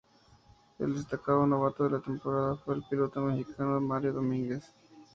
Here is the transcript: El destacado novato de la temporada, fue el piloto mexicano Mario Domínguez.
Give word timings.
El 0.79 0.95
destacado 0.95 1.45
novato 1.45 1.83
de 1.83 1.91
la 1.91 1.99
temporada, 1.99 2.55
fue 2.57 2.73
el 2.73 2.83
piloto 2.89 3.21
mexicano 3.21 3.79
Mario 3.79 4.13
Domínguez. 4.13 4.63